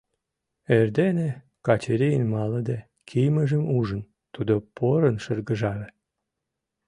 Эрдене, 0.77 1.29
Качырийын 1.65 2.23
малыде 2.33 2.77
киймыжым 3.07 3.63
ужын, 3.77 4.01
тудо 4.33 4.53
порын 4.75 5.15
шыргыжале: 5.23 5.89